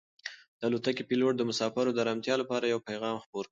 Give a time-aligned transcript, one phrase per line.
[0.59, 3.49] د الوتکې پېلوټ د مسافرو د ارامتیا لپاره یو پیغام خپور کړ.